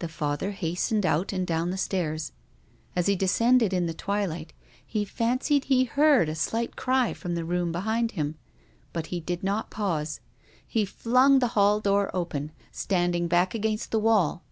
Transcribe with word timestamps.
The 0.00 0.08
Father 0.08 0.50
hastened 0.50 1.06
out 1.06 1.32
and 1.32 1.46
down 1.46 1.70
the 1.70 1.78
stairs. 1.78 2.32
As 2.94 3.06
he 3.06 3.16
descended 3.16 3.72
in 3.72 3.86
the 3.86 3.94
twilight 3.94 4.52
he 4.84 5.06
fancied 5.06 5.64
he 5.64 5.88
licard 5.88 6.28
a 6.28 6.32
sMght 6.32 6.76
cry 6.76 7.14
from 7.14 7.36
the 7.36 7.44
room 7.46 7.72
behintl 7.72 8.10
him, 8.10 8.34
but 8.92 9.06
he 9.06 9.18
did 9.18 9.42
not 9.42 9.70
pause. 9.70 10.20
He 10.66 10.84
flung 10.84 11.38
the 11.38 11.48
hall 11.56 11.80
door 11.80 12.10
open, 12.12 12.52
standing 12.70 13.28
back 13.28 13.54
against 13.54 13.92
the 13.92 13.98
wall. 13.98 14.44